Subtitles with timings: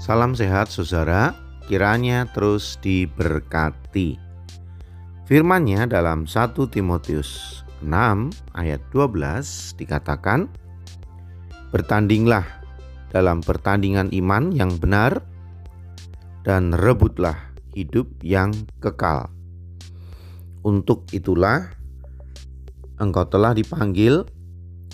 [0.00, 1.36] Salam sehat saudara,
[1.68, 4.16] kiranya terus diberkati.
[5.28, 10.48] Firmannya dalam 1 Timotius 6 ayat 12 dikatakan,
[11.68, 12.48] Bertandinglah
[13.12, 15.20] dalam pertandingan iman yang benar
[16.48, 17.36] dan rebutlah
[17.76, 19.28] hidup yang kekal.
[20.64, 21.76] Untuk itulah
[22.96, 24.24] engkau telah dipanggil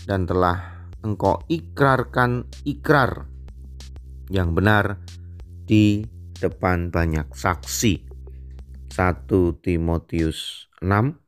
[0.03, 3.36] dan telah engkau ikrarkan ikrar
[4.31, 4.99] yang benar
[5.67, 6.07] di
[6.39, 8.07] depan banyak saksi.
[8.97, 9.29] 1
[9.61, 11.19] Timotius 6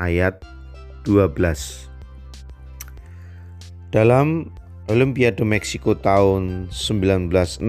[0.00, 0.40] ayat
[1.04, 1.88] 12.
[3.92, 4.48] Dalam
[4.88, 7.60] Olimpiade Meksiko tahun 1968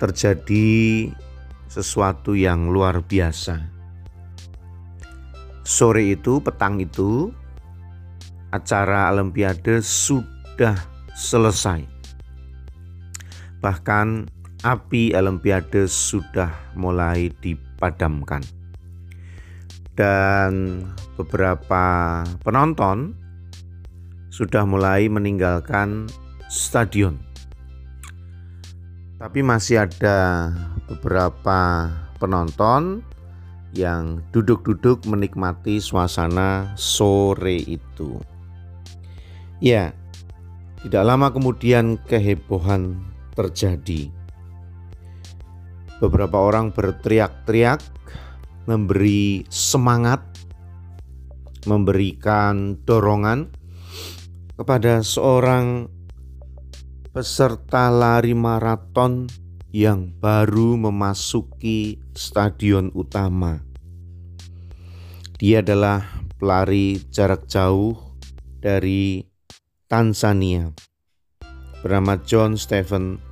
[0.00, 0.68] terjadi
[1.68, 3.60] sesuatu yang luar biasa.
[5.66, 7.28] Sore itu, petang itu,
[8.48, 11.88] acara Olimpiade sudah selesai.
[13.64, 14.28] Bahkan
[14.60, 18.44] api Olimpiade sudah mulai dipadamkan.
[19.96, 20.84] Dan
[21.16, 23.16] beberapa penonton
[24.28, 26.04] sudah mulai meninggalkan
[26.52, 27.16] stadion.
[29.16, 30.52] Tapi masih ada
[30.84, 31.88] beberapa
[32.20, 33.00] penonton
[33.72, 38.20] yang duduk-duduk menikmati suasana sore itu.
[39.64, 39.96] Ya,
[40.86, 42.94] tidak lama kemudian kehebohan
[43.34, 44.06] terjadi.
[45.98, 47.82] Beberapa orang berteriak-teriak,
[48.70, 50.22] memberi semangat,
[51.66, 53.50] memberikan dorongan
[54.54, 55.90] kepada seorang
[57.10, 59.26] peserta lari maraton
[59.74, 63.58] yang baru memasuki stadion utama.
[65.34, 67.98] Dia adalah pelari jarak jauh
[68.62, 69.34] dari
[69.86, 70.74] Tanzania
[71.78, 73.22] bernama John Stephen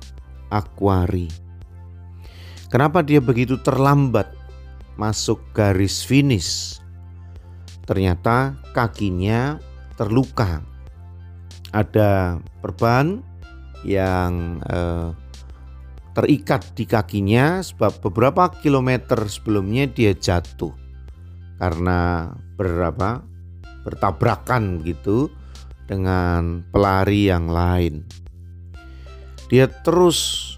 [0.47, 1.27] Aquari.
[2.71, 4.31] Kenapa dia begitu terlambat
[4.95, 6.79] masuk garis finish?
[7.83, 9.59] Ternyata kakinya
[9.99, 10.63] terluka.
[11.75, 13.19] Ada perban
[13.83, 15.11] yang eh,
[16.15, 20.71] terikat di kakinya sebab beberapa kilometer sebelumnya dia jatuh
[21.59, 23.19] karena berapa
[23.83, 25.27] bertabrakan gitu
[25.85, 28.05] dengan pelari yang lain.
[29.49, 30.53] Dia terus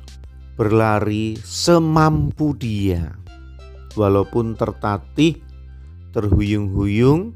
[0.55, 3.13] berlari semampu dia,
[3.93, 5.43] walaupun tertatih,
[6.15, 7.35] terhuyung-huyung,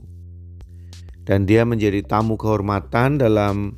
[1.27, 3.75] Dan dia menjadi tamu kehormatan dalam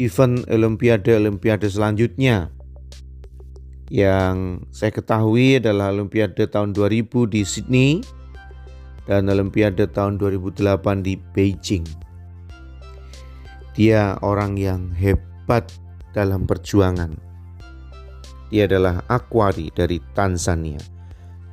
[0.00, 2.48] event Olimpiade-Olimpiade selanjutnya.
[3.92, 8.00] Yang saya ketahui adalah Olimpiade tahun 2000 di Sydney
[9.04, 12.01] dan Olimpiade tahun 2008 di Beijing.
[13.72, 15.72] Dia orang yang hebat
[16.12, 17.16] dalam perjuangan.
[18.52, 20.80] Dia adalah Aquari dari Tanzania.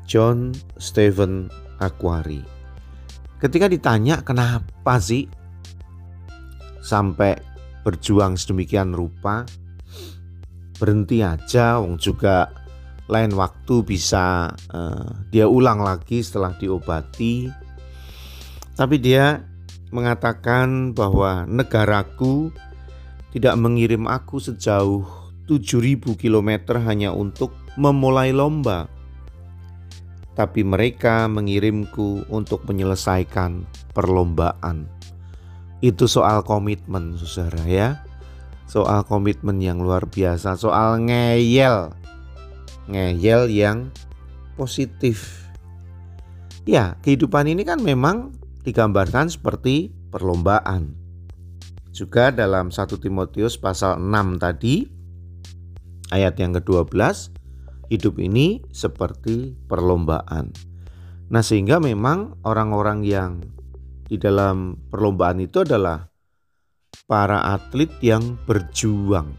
[0.04, 1.48] John Stephen
[1.80, 2.44] Aquari.
[3.40, 5.32] Ketika ditanya kenapa sih
[6.84, 7.40] sampai
[7.88, 9.48] berjuang sedemikian rupa,
[10.76, 12.52] berhenti aja, wong juga
[13.10, 17.48] lain waktu bisa uh, dia ulang lagi setelah diobati.
[18.76, 19.44] Tapi dia
[19.90, 22.54] mengatakan bahwa negaraku
[23.34, 25.06] tidak mengirim aku sejauh
[25.50, 28.86] 7000 km hanya untuk memulai lomba.
[30.38, 34.88] Tapi mereka mengirimku untuk menyelesaikan perlombaan.
[35.84, 37.90] Itu soal komitmen, saudara ya.
[38.70, 41.92] Soal komitmen yang luar biasa, soal ngeyel.
[42.88, 43.92] Ngeyel yang
[44.56, 45.50] positif.
[46.64, 50.96] Ya, kehidupan ini kan memang digambarkan seperti perlombaan.
[51.90, 54.88] Juga dalam 1 Timotius pasal 6 tadi
[56.14, 56.96] ayat yang ke-12
[57.90, 60.54] hidup ini seperti perlombaan.
[61.30, 63.42] Nah, sehingga memang orang-orang yang
[64.10, 66.10] di dalam perlombaan itu adalah
[67.06, 69.34] para atlet yang berjuang.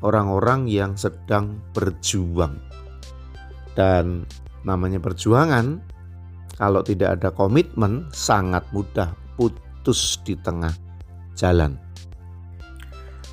[0.00, 2.56] Orang-orang yang sedang berjuang.
[3.76, 4.24] Dan
[4.64, 5.80] namanya perjuangan
[6.60, 10.76] kalau tidak ada komitmen sangat mudah putus di tengah
[11.32, 11.80] jalan.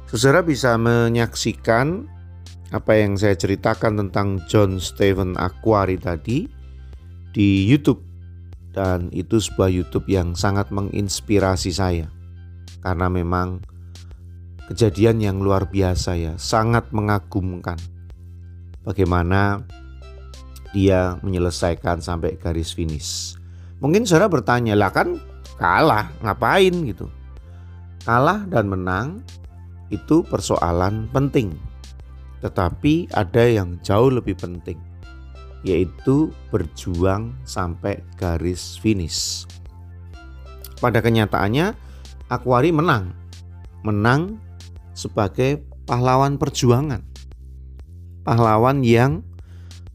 [0.07, 2.07] Saudara bisa menyaksikan
[2.71, 6.47] apa yang saya ceritakan tentang John Stephen Aquari tadi
[7.35, 7.99] di YouTube
[8.71, 12.07] dan itu sebuah YouTube yang sangat menginspirasi saya
[12.79, 13.59] karena memang
[14.71, 17.79] kejadian yang luar biasa ya, sangat mengagumkan.
[18.83, 19.63] Bagaimana
[20.77, 23.33] dia menyelesaikan sampai garis finish.
[23.81, 25.17] Mungkin saudara bertanya, lah kan
[25.57, 27.09] kalah, ngapain gitu.
[28.05, 29.25] Kalah dan menang
[29.89, 31.57] itu persoalan penting.
[32.45, 34.77] Tetapi ada yang jauh lebih penting,
[35.65, 39.49] yaitu berjuang sampai garis finish.
[40.77, 41.73] Pada kenyataannya,
[42.29, 43.17] Aquari menang.
[43.81, 44.37] Menang
[44.93, 47.01] sebagai pahlawan perjuangan.
[48.27, 49.23] Pahlawan yang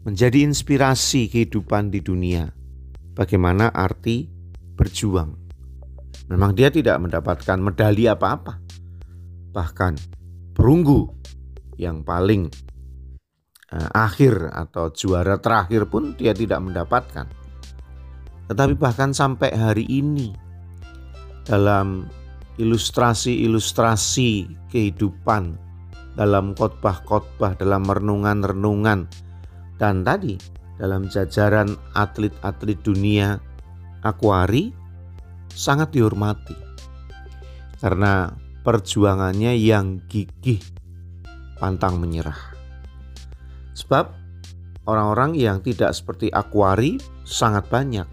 [0.02, 2.50] menjadi inspirasi kehidupan di dunia.
[3.14, 4.26] Bagaimana arti
[4.74, 5.36] berjuang?
[6.32, 8.56] Memang dia tidak mendapatkan medali apa-apa,
[9.52, 9.94] bahkan
[10.56, 11.12] perunggu
[11.76, 12.48] yang paling
[13.72, 17.28] uh, akhir atau juara terakhir pun dia tidak mendapatkan.
[18.48, 20.32] Tetapi bahkan sampai hari ini
[21.44, 22.08] dalam
[22.60, 25.56] ilustrasi-ilustrasi kehidupan,
[26.16, 29.08] dalam khotbah-khotbah, dalam renungan-renungan,
[29.82, 30.38] dan tadi
[30.78, 33.42] dalam jajaran atlet-atlet dunia
[34.06, 34.70] akuari
[35.50, 36.54] sangat dihormati
[37.82, 38.30] karena
[38.62, 40.62] perjuangannya yang gigih
[41.58, 42.38] pantang menyerah.
[43.74, 44.06] Sebab
[44.86, 48.06] orang-orang yang tidak seperti Aquari sangat banyak.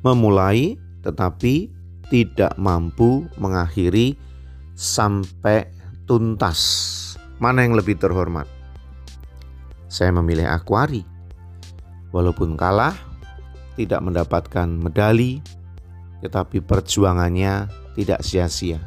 [0.00, 1.68] Memulai tetapi
[2.08, 4.16] tidak mampu mengakhiri
[4.72, 5.68] sampai
[6.08, 6.60] tuntas.
[7.36, 8.59] Mana yang lebih terhormat?
[9.90, 11.02] Saya memilih Aquari.
[12.14, 12.94] Walaupun kalah,
[13.74, 15.42] tidak mendapatkan medali,
[16.22, 17.66] tetapi perjuangannya
[17.98, 18.78] tidak sia-sia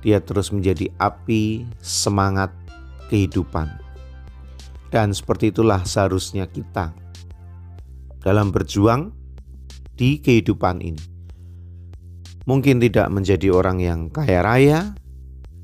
[0.00, 2.52] dia terus menjadi api semangat
[3.12, 3.68] kehidupan.
[4.90, 6.90] Dan seperti itulah seharusnya kita
[8.20, 9.14] dalam berjuang
[9.94, 11.04] di kehidupan ini.
[12.48, 14.80] Mungkin tidak menjadi orang yang kaya raya,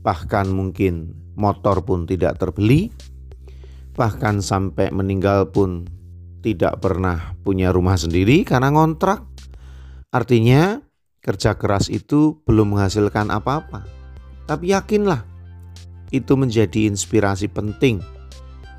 [0.06, 2.92] bahkan mungkin motor pun tidak terbeli,
[3.96, 5.88] bahkan sampai meninggal pun
[6.44, 9.24] tidak pernah punya rumah sendiri karena ngontrak.
[10.12, 10.78] Artinya,
[11.24, 13.82] kerja keras itu belum menghasilkan apa-apa.
[14.46, 15.26] Tapi yakinlah,
[16.14, 17.98] itu menjadi inspirasi penting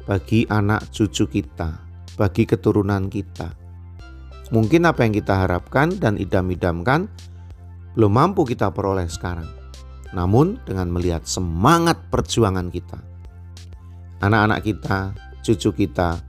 [0.08, 1.75] bagi anak cucu kita,
[2.16, 3.52] bagi keturunan kita.
[4.56, 7.12] Mungkin apa yang kita harapkan dan idam-idamkan
[8.00, 9.50] belum mampu kita peroleh sekarang.
[10.16, 13.04] Namun dengan melihat semangat perjuangan kita,
[14.22, 15.14] anak-anak kita,
[15.46, 16.22] cucu kita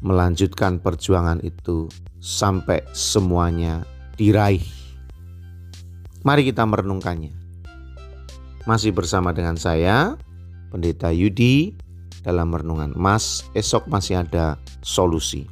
[0.00, 1.88] melanjutkan perjuangan itu
[2.20, 3.84] sampai semuanya
[4.16, 4.64] diraih.
[6.24, 7.32] Mari kita merenungkannya.
[8.68, 10.20] Masih bersama dengan saya,
[10.68, 11.72] Pendeta Yudi,
[12.20, 13.48] dalam Renungan Emas.
[13.56, 15.48] Esok masih ada solusi.